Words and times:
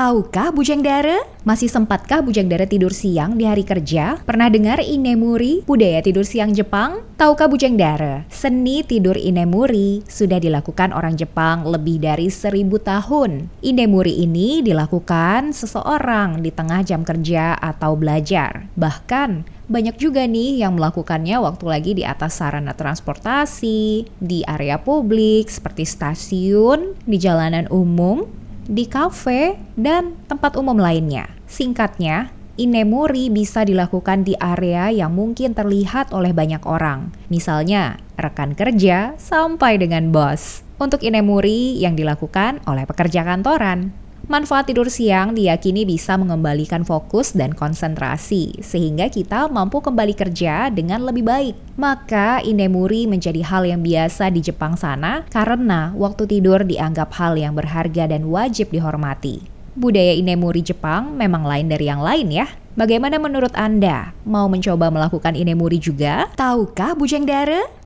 Tahukah 0.00 0.48
Bujang 0.48 0.80
Dara? 0.80 1.20
Masih 1.44 1.68
sempatkah 1.68 2.24
Bujang 2.24 2.48
Dara 2.48 2.64
tidur 2.64 2.88
siang 2.88 3.36
di 3.36 3.44
hari 3.44 3.68
kerja? 3.68 4.16
Pernah 4.24 4.48
dengar 4.48 4.80
Inemuri, 4.80 5.60
budaya 5.68 6.00
tidur 6.00 6.24
siang 6.24 6.56
Jepang? 6.56 7.04
Tahukah 7.20 7.52
Bujang 7.52 7.76
Dara? 7.76 8.24
Seni 8.32 8.80
tidur 8.80 9.20
Inemuri 9.20 10.00
sudah 10.08 10.40
dilakukan 10.40 10.96
orang 10.96 11.20
Jepang 11.20 11.68
lebih 11.68 12.00
dari 12.00 12.32
seribu 12.32 12.80
tahun. 12.80 13.52
Inemuri 13.60 14.24
ini 14.24 14.64
dilakukan 14.64 15.52
seseorang 15.52 16.40
di 16.40 16.48
tengah 16.48 16.80
jam 16.80 17.04
kerja 17.04 17.60
atau 17.60 17.92
belajar. 17.92 18.72
Bahkan 18.80 19.60
banyak 19.68 20.00
juga 20.00 20.24
nih 20.24 20.64
yang 20.64 20.80
melakukannya 20.80 21.36
waktu 21.44 21.64
lagi 21.68 21.92
di 21.92 22.08
atas 22.08 22.40
sarana 22.40 22.72
transportasi, 22.72 24.08
di 24.16 24.40
area 24.48 24.80
publik 24.80 25.52
seperti 25.52 25.84
stasiun, 25.84 26.96
di 27.04 27.20
jalanan 27.20 27.68
umum, 27.68 28.39
di 28.70 28.86
kafe, 28.86 29.58
dan 29.74 30.14
tempat 30.30 30.54
umum 30.54 30.78
lainnya. 30.78 31.26
Singkatnya, 31.50 32.30
inemuri 32.54 33.26
bisa 33.26 33.66
dilakukan 33.66 34.22
di 34.22 34.38
area 34.38 34.94
yang 34.94 35.10
mungkin 35.10 35.58
terlihat 35.58 36.14
oleh 36.14 36.30
banyak 36.30 36.62
orang. 36.62 37.10
Misalnya, 37.26 37.98
rekan 38.14 38.54
kerja 38.54 39.18
sampai 39.18 39.82
dengan 39.82 40.14
bos. 40.14 40.62
Untuk 40.78 41.02
inemuri 41.02 41.82
yang 41.82 41.98
dilakukan 41.98 42.62
oleh 42.64 42.86
pekerja 42.86 43.26
kantoran. 43.26 43.90
Manfaat 44.30 44.70
tidur 44.70 44.86
siang 44.86 45.34
diyakini 45.34 45.82
bisa 45.82 46.14
mengembalikan 46.14 46.86
fokus 46.86 47.34
dan 47.34 47.50
konsentrasi, 47.50 48.62
sehingga 48.62 49.10
kita 49.10 49.50
mampu 49.50 49.82
kembali 49.82 50.14
kerja 50.14 50.70
dengan 50.70 51.02
lebih 51.02 51.26
baik. 51.26 51.58
Maka 51.74 52.38
inemuri 52.38 53.10
menjadi 53.10 53.42
hal 53.42 53.66
yang 53.66 53.82
biasa 53.82 54.30
di 54.30 54.38
Jepang 54.38 54.78
sana 54.78 55.26
karena 55.34 55.90
waktu 55.98 56.30
tidur 56.30 56.62
dianggap 56.62 57.10
hal 57.18 57.34
yang 57.34 57.58
berharga 57.58 58.06
dan 58.06 58.30
wajib 58.30 58.70
dihormati. 58.70 59.42
Budaya 59.74 60.14
inemuri 60.14 60.62
Jepang 60.62 61.10
memang 61.18 61.42
lain 61.42 61.66
dari 61.66 61.90
yang 61.90 61.98
lain 61.98 62.30
ya. 62.30 62.46
Bagaimana 62.78 63.18
menurut 63.18 63.50
Anda? 63.58 64.14
Mau 64.22 64.46
mencoba 64.46 64.94
melakukan 64.94 65.34
inemuri 65.34 65.82
juga? 65.82 66.30
Tahukah 66.38 66.94
Bujang 66.94 67.26
Dara? 67.26 67.66